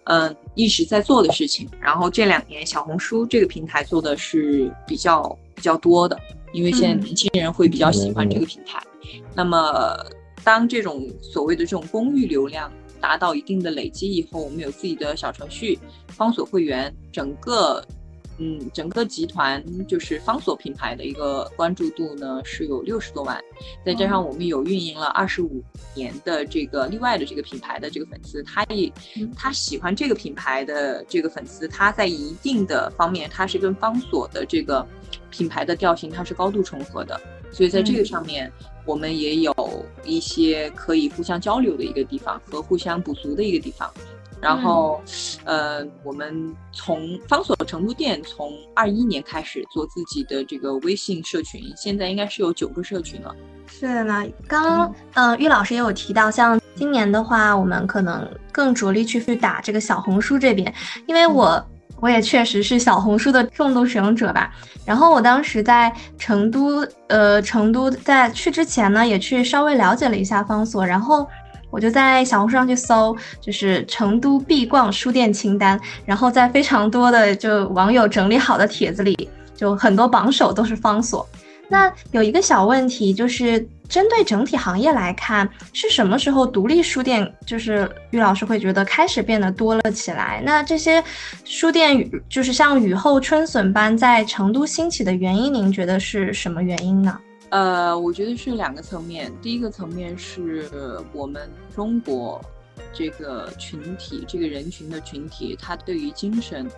[0.04, 1.68] 嗯一直在做的事情。
[1.80, 6.16] 然后这两年小红书这个平台做的是比较比较多的。
[6.52, 8.82] 因为现在年轻人会比较喜欢这个平台，
[9.34, 9.96] 那么
[10.42, 17.84] 当这种所谓的这种公域流量达到一定的累积以后，我们有自己的小程序方所会员，整个
[18.38, 23.38] 嗯整个集团就是方所品牌的一个关注度呢是有六十多万，
[23.84, 25.62] 再加上我们有运营了二十五
[25.94, 28.90] 年的这个另外的这个品牌的这个粉丝，他也
[29.36, 34.86] 他喜欢这个品牌的这个粉丝，他在一定的方面他是跟方所的这个。
[35.30, 37.20] 品牌的调性它是高度重合的，
[37.52, 38.50] 所以在这个上面，
[38.84, 39.54] 我们也有
[40.04, 43.90] 一些可以互相交流的一个地方和互相补足的一个地方。
[44.40, 45.02] 然后，
[45.44, 53.34] 呃，我们从方所成都店从二一年开始做自己的这个微信社群，现在应该是有九个社群了。
[53.66, 60.72] 是的呢，刚刚呃，玉老师也有提到，像今年的话，我们可能更着力去去打这个小红书这边，
[61.06, 61.62] 因为我。
[62.00, 64.50] 我也确实是小红书的重度使用者吧。
[64.84, 70.86] 然后我当时在成都，呃，成都在去之前呢，也去稍微了解了一下方所。
[70.86, 71.28] 然后
[71.70, 75.78] 我就在小红书上去搜，就是成都必逛书店清单。
[76.06, 81.28] 然后在非常多的就网友整理好的帖子里，就很多榜首都是方所。
[81.68, 90.42] 那有一个小问题，就是针对整体行业来看，是什么时候独立书店就是玉老师会觉得开始变得多了起来？
[90.44, 91.02] 那这些
[91.44, 97.20] 书店就是像雨后春笋般在成都兴起的原因，您觉得是什么原因呢？
[97.50, 99.32] 呃，我觉得是两个层面。
[99.40, 100.68] 第一个层面是
[101.12, 102.40] 我们中国
[102.92, 106.70] 这个群体、这个人群的群体，他对于精神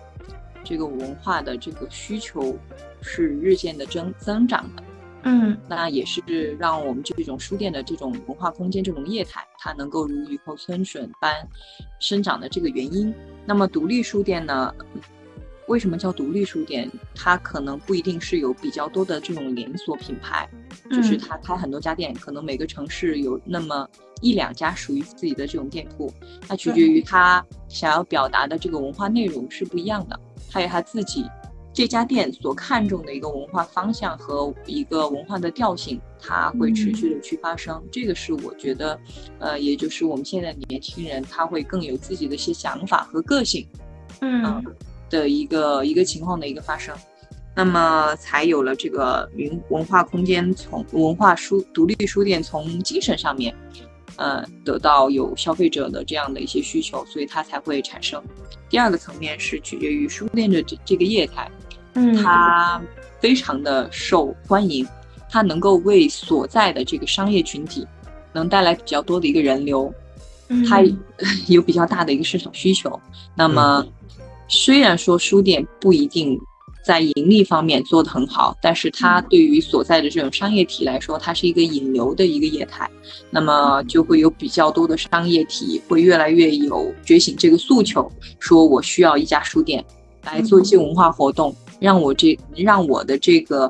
[0.63, 2.57] 这个文化的这个需求
[3.01, 4.83] 是日渐的增增长的。
[5.23, 6.21] 嗯，那也是
[6.59, 11.47] 让我们这种书店的这种文化空间、这种业态，它能够如雨后春笋般
[11.99, 13.13] 生长的这个原因。
[13.45, 14.73] 那么独立书店呢？
[15.67, 16.89] 为什么叫独立书店？
[17.15, 20.49] 它可能不一定是有比较多的这种连锁品牌，
[20.89, 23.87] 就是它开很多家店，可能每个城市有那么
[24.21, 26.11] 一两家属于自己的这种店铺。
[26.45, 30.19] 它取决于它想要表达的这个文化内容是不一样的，
[30.51, 31.23] 还有它自己
[31.73, 37.81] 这家店所看重的一个文化方向和一个文化的调性，它会持续的去发生。
[37.91, 38.99] 这个是我觉得，
[39.39, 43.67] 呃，也就是我们现在年轻人他会更有自己的一些想法和个性，
[44.21, 44.63] 嗯。
[45.09, 46.95] 的一个一个情况的一个发生，
[47.53, 53.53] 那么才有了这个云文化空间从文化书独立书店从精神上面，
[54.15, 58.23] 呃，得到有消费者的这样的一些需求，所以它才会产生。
[58.69, 61.51] 第二个层面是取决于书店的这这个业态，
[61.93, 62.81] 嗯，它
[63.19, 64.87] 非常的受欢迎，
[65.29, 67.87] 它能够为所在的这个商业群体
[68.33, 69.93] 能带来比较多的一个人流，
[70.67, 70.81] 它
[71.47, 72.99] 有比较大的一个市场需求，
[73.35, 73.85] 那么。
[74.53, 76.37] 虽然说书店不一定
[76.83, 82.91] 在盈利方面做得很好，但是它对于所在的这种商业体来说，它是一个引流的一个业态，
[83.29, 89.81] 那么就会有比较多的商业体会越来越有觉醒这个诉求，说我需要一家书店
[90.25, 93.69] 来做一些文化活动，让我这让我的这个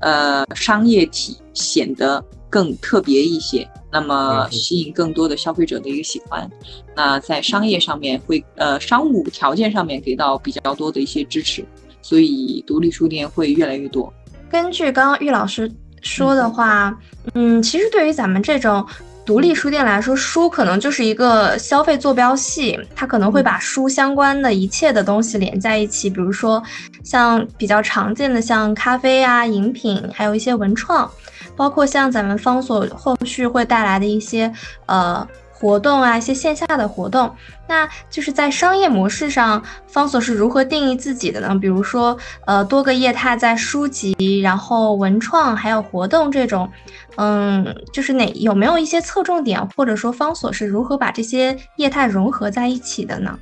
[0.00, 3.66] 呃商业体显得更特别一些。
[3.92, 6.50] 那么吸引更多的消费者的一个喜欢，
[6.94, 11.64] 那在商业上面会呃商务条件上面给到比较多的一些支持，
[12.02, 14.12] 所以独立书店会越来越多。
[14.50, 15.70] 根据刚刚玉老师
[16.02, 16.94] 说的话，
[17.32, 18.84] 嗯，其实对于咱们这种
[19.26, 26.62] 独立书店来说，书可能就是一个消费坐标系，它可能会把书相关的一切的东西连在一起，比如说
[27.02, 31.10] 像比较常见的像咖啡啊、饮品，还有一些文创。
[31.56, 34.52] 包括像咱们方所后续会带来的一些
[34.84, 35.26] 呃
[35.58, 37.34] 活动啊，一些线下的活动，
[37.66, 41.58] 那就是在商业模式上，方所是如何定义自己的呢？
[41.58, 46.70] 比如说，呃，多个业态在书籍，然后文创还有活动这种，
[47.16, 53.38] 嗯，就是哪有没有一些侧重点，或者说方所是如何把这些业态融合在一起的呢？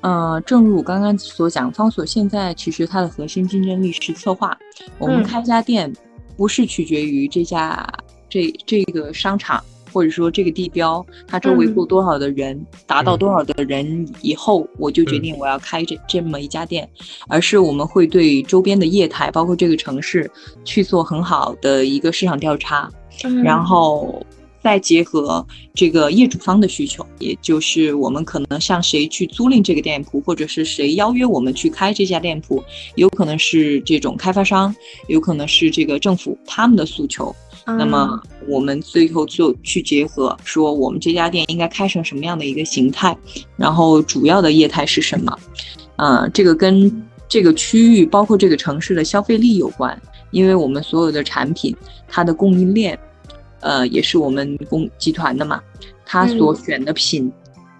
[0.00, 4.56] 呃，正如我刚刚所讲，方所现在其实它的核心竞争力是策划，
[4.98, 5.92] 我们开家店。
[6.36, 7.88] 不是取决于这家
[8.28, 9.62] 这这个商场，
[9.94, 16.88] 或者说这个地标，它周围过多少的人，达到多少的人以后，我就决定我要开这这么一家店，
[17.28, 20.28] 而是我们会对周边的业态，包括这个城市，
[20.64, 22.90] 去做很好的一个市场调查，
[23.44, 24.20] 然后。
[24.64, 34.74] 再结合这个业主方的需求，也就是我们可能向谁去租赁这个店铺，或者是谁邀约我们去开这家店铺，有可能是这种开发商，
[35.06, 37.36] 有可能是这个政府他们的诉求。
[37.66, 43.16] 那么我们最后就去结合，说我们这家店应该开成什么样的一个形态，
[43.56, 45.38] 然后主要的业态是什么？
[45.96, 50.00] 嗯，这个跟这个区域，包括这个城市的消费力有关，
[50.30, 51.74] 因为我们所有的产品，
[52.08, 52.98] 它的供应链。
[53.60, 55.58] 呃，也是我们公集团的嘛，
[56.04, 57.32] 它所选的品，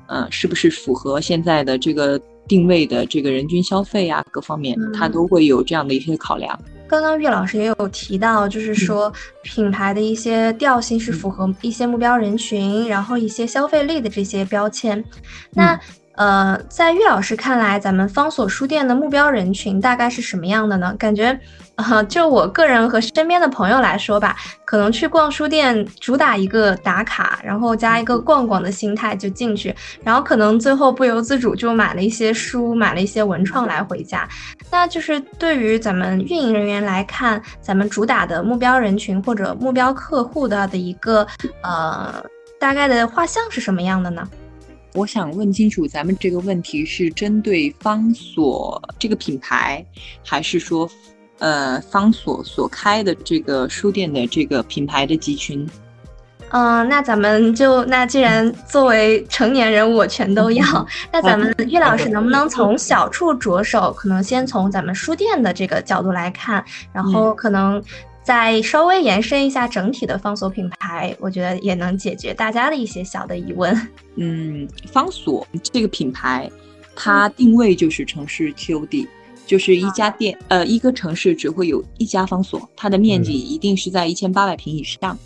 [0.07, 2.18] 呃，是不是符合现在的这个
[2.49, 6.59] 定位的这个人均消费啊，各方面，它都会有这样的一些考量。
[6.87, 15.03] 刚刚岳老师也有提到，就是说品牌的一些调性是符合一些目标人群，然后一些消费力的这些标签。
[15.51, 15.79] 那
[16.16, 20.94] 呃，在岳老师看来，咱们方所书店的目标人群大概是什么样的呢？
[20.99, 21.38] 感觉。
[21.77, 34.29] 啊，就我个人和身边的朋友来说吧，可能去逛书店主打一个打卡，然后加一个逛逛的心态就进去，然后可能最后不由自主就买了一些书，买了一些文创来回家。
[34.71, 41.27] 那就是对于咱们运营人员来看，咱们主打的目标人群或者目标客户的的一个
[41.63, 42.25] 呃
[42.61, 44.29] 大概的画像是什么样的呢？
[44.95, 49.85] 我想问清楚，咱们这个问题是针对方所这个品牌，
[50.25, 50.89] 还是说？
[51.45, 55.69] 呃，方所所开的这个书店的这个品牌的集群，
[56.49, 60.65] 嗯，那咱们就那既然作为成年人，我全都要，
[61.13, 63.92] 那咱们岳老师能不能从小处着手？
[63.92, 66.65] 可能先从咱们书店的这个角度来看，
[66.95, 67.83] 然后可能
[68.23, 73.88] 再稍微延伸一下整体的方所品牌，我觉得也能解决大家的一些小的疑问。
[74.17, 76.51] 嗯，方所这个品牌，
[76.97, 79.07] 它定位就是城市 TOD。
[79.47, 85.17] 就是一家店，呃，一个城市只会有一家方所，它的面积一定是在一千八百平以上。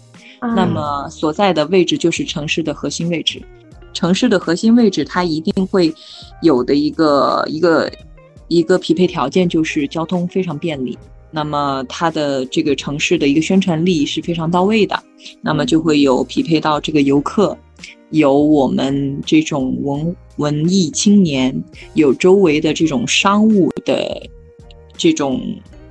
[0.41, 3.43] 那么所在的位置就是城市的核心位置。
[3.93, 5.93] 城市的核心位置，它一定会
[6.43, 7.91] 有的一个一个
[8.47, 10.97] 一个匹配条件就是交通非常便利。
[11.31, 15.03] 那么它的这个城市的一个宣传力是非常到位的。
[15.41, 17.57] 那么就会有匹配到这个游客，
[18.11, 21.55] 有我们这种文文艺青年，
[21.95, 24.29] 有周围的这种商务的
[24.97, 25.41] 这种。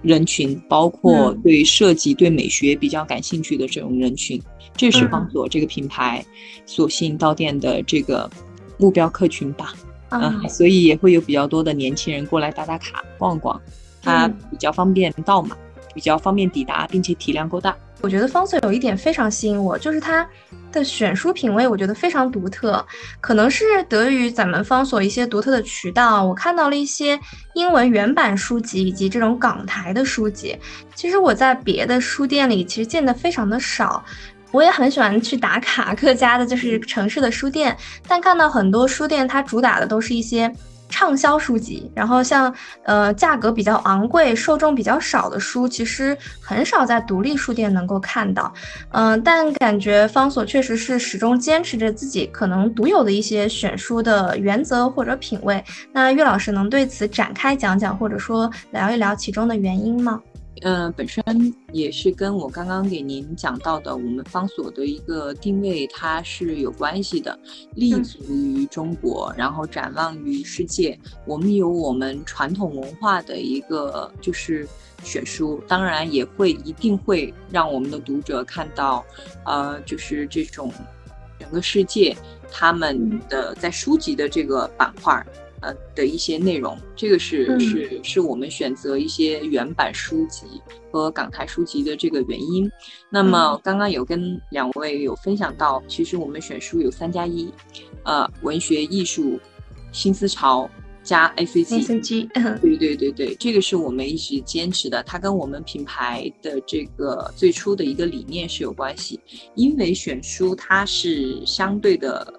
[0.04, 4.40] 人群包括对设计、对美学比较感兴趣的这种人群，
[4.78, 6.24] 这是方所这个品牌
[6.68, 8.30] 所吸引到店的这个
[8.78, 9.74] 目标客群吧。
[10.08, 13.60] 啊，所以也会有比较多的年轻人过来打打卡、逛逛，
[14.02, 15.58] 它比较方便到嘛，
[15.94, 17.76] 比较方便抵达，并且体量够大。
[18.02, 20.28] 我觉得方所有一点非常吸引我，就是它
[20.72, 22.86] 的选书品味，我觉得非常独特。
[23.20, 27.20] 可能是得益于咱们方所一些独特的渠道，我看到了一些
[27.56, 30.56] 英文原版书籍以及这种港台的书籍。
[30.94, 34.04] 其实我在别的书店里其实见的非常的少。
[34.52, 37.76] 我也很喜欢去打卡各家的就是城市的书店，
[38.08, 40.54] 但看到很多书店它主打的都是一些。
[40.90, 48.52] 畅销书籍，然后像呃价格比较昂贵、受众比较少的书，其实很少在独立书店能够看到。
[48.92, 55.64] 嗯，但感觉方所确实是始终坚持着自己可能独有的一些选书的原则或者品味。
[55.92, 60.22] 那岳老师能对此展开讲讲，或者说聊一聊其中的原因吗？
[60.62, 61.24] 嗯，本身
[61.72, 67.38] 也是跟我刚刚给您讲到的我们方所的一个定位，它是有关系的。
[67.76, 74.68] 立足于中国，然后展望于世界，我们有我们传统文化的一个就是
[75.04, 79.06] 选书，当然也会一定会让我们的读者看到，
[79.46, 80.72] 呃，就是这种
[81.40, 82.16] 整个世界
[82.52, 85.26] 他们的在书籍的这个板块。
[85.62, 90.46] 呃的一些内容，这个是是是我们选择一些原版书籍
[90.92, 92.70] 和港台书籍的这个原因。
[93.10, 97.52] 那么刚刚有跟两位有分享到，其实我们选书有三加一，
[98.04, 99.40] 呃，文学艺术、
[99.92, 100.70] 新思潮
[101.04, 101.76] 加 A C G。
[101.78, 102.30] A C G，
[102.62, 109.20] 对对对对，这个是我们一直坚持的，它跟我们品牌的这个最初的一个理念是有关系。
[109.56, 112.34] 因为选书它是相对的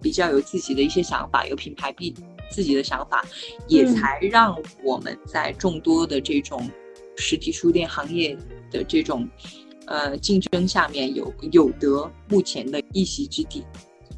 [0.00, 2.14] 比较有自己的一些想法，有品牌必。
[2.50, 3.24] 自己的想法，
[3.66, 6.68] 也才让我们在众多的这种
[7.16, 8.36] 实体书店行业
[8.70, 9.28] 的这种
[9.86, 13.64] 呃竞争下面有有得目前的一席之地。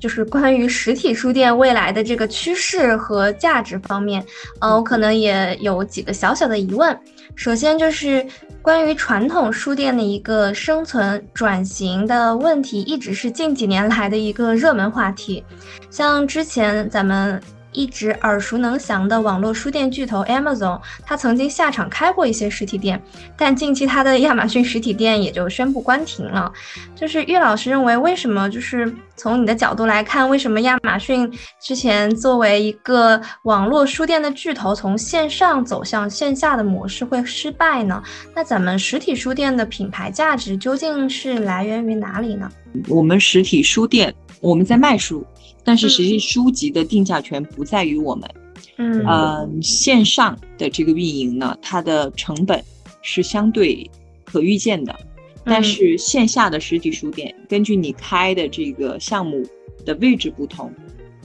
[0.00, 4.24] 就是关于实体书店未来的这个趋势和价值方面，
[4.60, 6.96] 呃，我可能也有几个小小的疑问。
[7.34, 8.24] 首先就是
[8.62, 15.42] 关于传统书店的一个生存转型的问题，一直是近几年来的一个热门话题。
[15.90, 17.42] 像之前咱们。
[17.78, 23.00] 一直耳熟能详的网络书店巨头 Amazon，它曾经下场开过一些实体店，
[23.36, 26.52] 但近期它的亚马逊实体店也就宣布关停了。
[26.96, 38.02] 就是岳老师认为，为什么就是从你的角度来看，为什么亚马逊之前作为一个网络书店的巨头，从线上走向线下的模式会失败呢？
[38.34, 42.50] 那咱们实体书店的品牌价值究竟是来源于哪里呢？
[42.88, 45.24] 我们实体书店，我们在卖书。
[45.64, 48.30] 但是实际书籍的定价权不在于我们，
[48.76, 52.64] 嗯，线上的这个运营呢，它的成本
[53.02, 53.90] 是相对
[54.24, 54.98] 可预见的，
[55.44, 59.44] 但是线下的实体书店，根据你开的这个项目
[59.84, 60.72] 的位置不同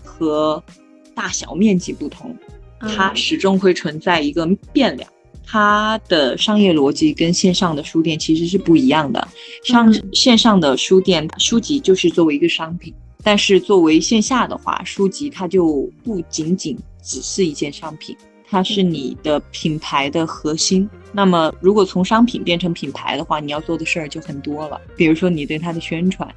[0.04, 0.62] 和
[1.16, 2.36] 大小面积不同，
[2.82, 5.10] 它始终会存在一个变量，
[5.46, 9.26] 它的商业逻辑跟线上的书店其实是不一样的，
[9.64, 12.94] 上线上的书店书籍就是作为一个商品。
[13.24, 18.16] 但是作为线下的话，书籍它就不仅仅只是一件商品，
[18.50, 20.90] 它是你的品牌的核心。
[21.14, 24.82] 那么，如果从商品变成品牌的话，你要做的事儿就很多了。
[24.98, 26.28] 比如说你对它的宣传，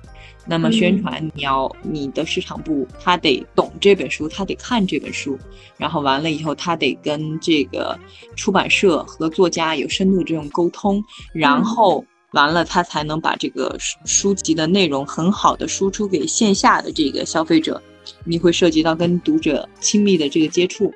[0.47, 5.37] 那么宣传你要你的市场部他得懂这本书，他得看这本书，
[5.77, 7.99] 然后完了以后他得跟这个
[8.37, 12.05] 出版社和作家有深度这种沟通，然后。
[12.33, 17.81] 完了，他才能把这个书书籍的内容很好的输出给线下的这个消费者。
[18.25, 20.93] 你会涉及到跟读者亲密的这个接触，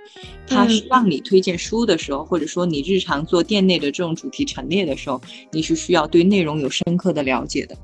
[0.46, 5.20] 他是让你推荐书的时候，或者说你日常做店内的这种主题陈列的时候，
[5.50, 7.76] 你是需要对内容有深刻的了解的。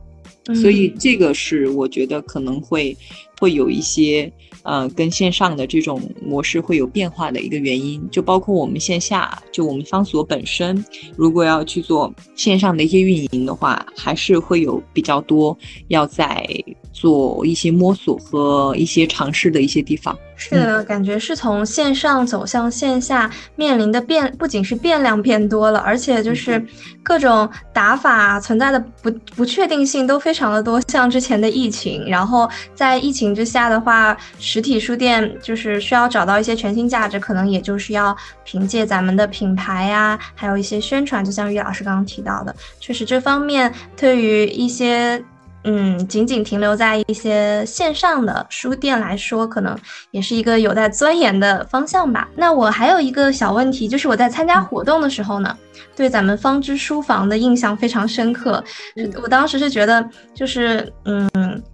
[0.55, 2.97] 所以这个是我觉得可能会
[3.41, 4.33] 会有一些
[4.67, 10.85] 呃跟线上的这种模式会有变化的一个原因，就包括我们线下，就我们方所本身，
[11.17, 15.57] 如果要去做线上的一些运营的话，还是会有比较多
[15.89, 16.45] 要在
[16.97, 20.17] 做一些摸索和一些尝试的一些地方。
[20.35, 26.63] 是的，感觉是从线上走向线下，面临的变不仅是变量变多了，而且就是
[27.03, 30.81] 各种打法存在的不不确定性都非常的多。
[30.89, 41.25] 像之前的疫情，然后在疫情之下的话，实体书店就是需要找到一些全新价值，可能也就是要凭借咱们的品牌呀，还有一些宣传。
[41.25, 45.23] 就像于老师刚刚提到的，确实这方面对于一些。
[45.69, 49.77] 嗯，仅仅停留在一些线上的书店来说，可能
[50.13, 52.29] 也是一个有待钻研的方向吧。
[52.37, 55.57] 那我还有一个小问题，就是我在参加活动的时候呢，
[55.97, 58.63] 对咱们方知书房的印象非常深刻。
[59.21, 61.29] 我当时是觉得，就是嗯，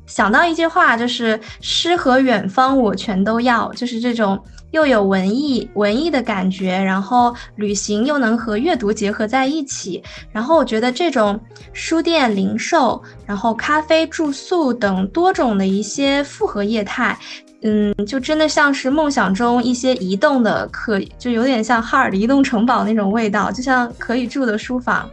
[0.07, 4.43] 想到一句话，就是“诗和远方我全都要”，就是这种。
[4.73, 10.03] 又有文艺文艺的感觉，然后旅行又能和阅读结合在一起，
[10.33, 11.39] 然后我觉得这种
[11.73, 17.17] 书店、零售，然后咖啡、住宿等多种的一些复合业态，
[17.63, 25.09] 嗯，就真的像是梦想中一些移动的可，就有点像哈尔的移动城堡那种味道，就像可以住的书房。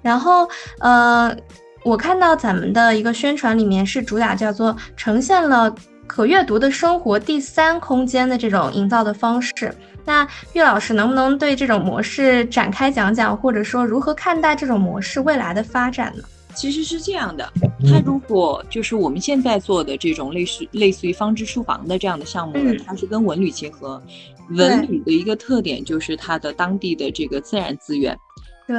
[0.00, 0.48] 然后，
[0.78, 1.36] 呃，
[1.84, 5.74] 我看到咱们的一个宣传里面是主打叫做呈现了。
[6.10, 9.72] 可阅读的生活第三空间的这种营造的方式，
[10.04, 16.24] 那岳老师能不能对这种模式展开讲讲，或者说如何看待这种模式未来的发展呢？
[16.52, 17.48] 其实是这样的，
[17.88, 24.02] 它如果就是我们现在做的这种类似类似于方知书房的这样的项目呢，它是跟文旅结合，
[24.50, 28.18] 文旅的一个特点就是它的当地的这个自然资源。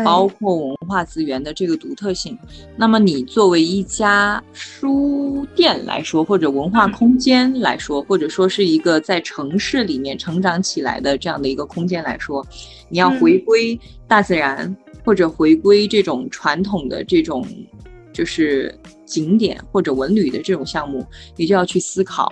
[0.04, 2.38] 包括文化资源的这个独特性，
[2.76, 12.46] 那么你作为一家书店来说，或者文化空间来说，或者说是一个在城市里面成长起来的这样的一个空间来说，
[12.90, 17.46] 你要回归大自然，或者回归这种传统的这种
[18.14, 18.74] 就是
[19.06, 22.32] 景点或者文旅的这种项目，你就要去思考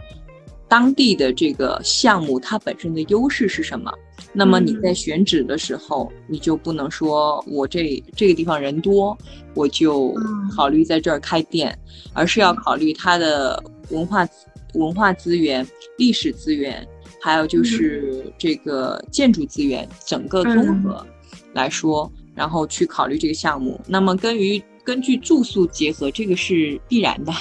[0.68, 3.92] 当地的这个项目它本身的优势是什么。
[4.34, 9.18] 那么你在选址的时候，你就不能说我这这个地方人多，
[9.54, 10.14] 我就
[10.56, 11.78] 考虑在这儿开店，
[12.14, 14.28] 而是要考虑它的文化
[14.76, 15.66] 文化资源、
[15.98, 16.88] 历史资源，
[17.22, 21.06] 还有就是这个建筑资源，整个综合
[21.54, 23.80] 来说，然后去考虑这个项目。
[23.88, 27.34] 那么根于根据住宿结合，这个是必然的，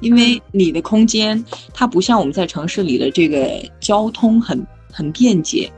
[0.00, 5.70] 因为你的空间它不像我们在城市里的这个交通很很便捷。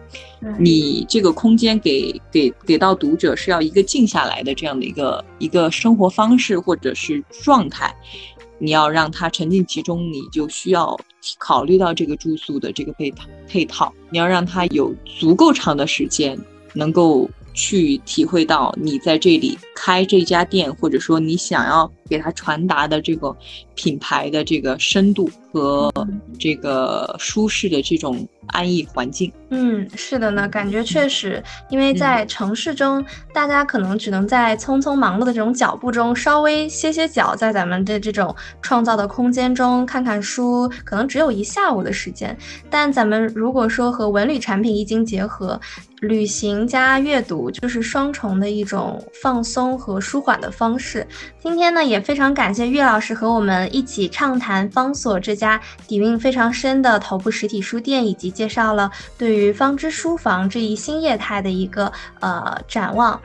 [0.58, 7.94] 你这个空间给给给到读者是要一个静下来的这样的一个一个生活方式或者是状态，
[8.58, 10.98] 你要让他沉浸其中，你就需要
[11.38, 16.38] 考虑到这个住宿的这个配套配套，你要让他有足够长的时间
[16.72, 23.34] 能够去体会到你在这里开这家店，或者说你想要给他传达的这个
[23.74, 25.90] 品牌的这个深度和
[26.38, 28.28] 这个舒适的这种。
[28.48, 33.02] 安逸环境，嗯，是的呢，感觉确实，因为在城市中，
[33.32, 42.36] 大家可能只能在匆匆忙碌的这种脚步中稍微歇歇脚，在咱们的这种创造的空间中看看书，可能只有一下午的时间。
[42.68, 45.58] 但咱们如果说和文旅产品一经结合，
[46.04, 51.06] 旅行加阅读就是双重的一种放松和舒缓的方式。
[51.40, 58.34] 今天呢，也非常感谢岳老师和我们一起畅谈方所这家底蕴非常深的头部实体书店以及。
[58.34, 63.20] 介绍了对于方知书房这一新业态的一个呃展望，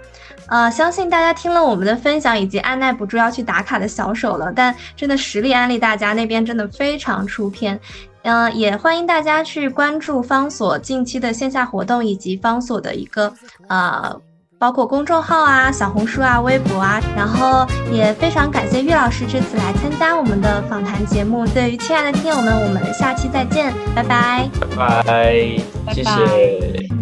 [0.48, 4.54] 呃，相信大家听了我们的分享，已经按耐不住要去打卡的小手了。
[4.56, 7.80] 但真的实力安利大家，那边真的非常出片。
[8.24, 13.34] 嗯，也欢迎大家去关注方所近期的线下活动，以及方所的一个
[13.68, 14.22] 呃。
[14.60, 21.48] 包括公众号啊、小红书啊、微博啊，然后也非常感谢岳老师这次来参加我们的访谈节目。
[21.48, 26.99] 对于亲爱的听友们，我们下期再见，拜拜，拜拜，谢谢。